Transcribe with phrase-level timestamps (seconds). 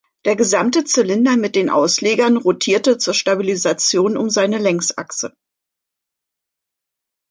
[0.25, 5.37] Der gesamte Zylinder mit den Auslegern rotierte zur Stabilisation um seine Längsachse.